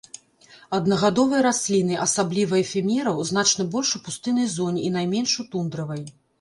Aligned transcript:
Аднагадовыя 0.77 1.41
расліны, 1.47 1.99
асабліва 2.07 2.59
эфемераў, 2.63 3.21
значна 3.33 3.69
больш 3.79 3.89
у 4.03 4.05
пустыннай 4.09 4.47
зоне 4.59 4.81
і 4.91 4.93
найменш 4.99 5.31
у 5.45 5.51
тундравай. 5.57 6.03